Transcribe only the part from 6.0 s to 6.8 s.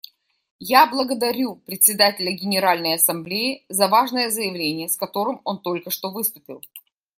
выступил.